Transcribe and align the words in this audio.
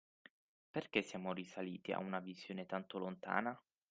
Perché 0.71 1.03
siamo 1.03 1.31
risaliti 1.31 1.91
a 1.91 1.99
una 1.99 2.17
visione 2.19 2.65
tanto 2.65 2.97
lontana? 2.97 3.55